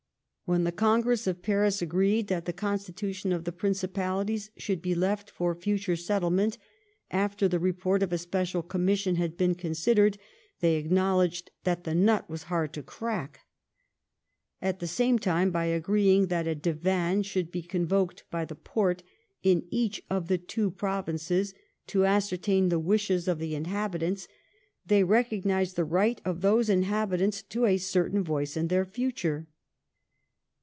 When 0.45 0.65
the 0.65 0.73
Congress 0.73 1.27
of 1.27 1.41
Paris 1.41 1.81
agreed 1.81 2.27
that 2.27 2.43
the 2.43 2.51
oon 2.51 2.77
Btitution 2.77 3.33
of 3.33 3.45
the 3.45 3.53
Principalities 3.53 4.51
should 4.57 4.81
be 4.81 4.93
left 4.93 5.31
for 5.31 5.55
future 5.55 5.95
settlement, 5.95 6.57
after 7.09 7.47
the 7.47 7.57
report 7.57 8.03
of 8.03 8.11
a 8.11 8.17
Special 8.17 8.61
Commission 8.61 9.15
had 9.15 9.37
been 9.37 9.55
considered, 9.55 10.17
they 10.59 10.75
acknowledged 10.75 11.51
that 11.63 11.85
the 11.85 11.95
nut 11.95 12.29
was 12.29 12.43
hard 12.51 12.73
to 12.73 12.83
crack. 12.83 13.45
At 14.61 14.81
the 14.81 14.87
same 14.87 15.19
time, 15.19 15.51
by 15.51 15.67
agreeing 15.67 16.27
that. 16.27 16.47
a 16.47 16.53
Divan 16.55 17.23
should 17.23 17.49
be 17.49 17.61
convoked 17.61 18.25
by 18.29 18.43
the 18.43 18.55
Porte 18.55 19.03
in 19.43 19.65
each 19.69 20.03
of 20.09 20.27
the 20.27 20.37
two 20.37 20.69
provinces 20.69 21.53
to 21.87 22.05
ascertain 22.05 22.67
the 22.67 22.77
wishes 22.77 23.29
of 23.29 23.39
the 23.39 23.55
inhabitants, 23.55 24.27
they 24.85 25.05
recognised 25.05 25.77
the 25.77 25.85
right 25.85 26.19
of 26.25 26.41
those 26.41 26.67
inhabitants 26.69 27.41
to 27.41 27.65
a 27.65 27.77
certain 27.77 28.21
voice 28.21 28.57
in 28.57 28.67
their 28.67 28.81
own 28.83 28.91
future. 28.91 29.47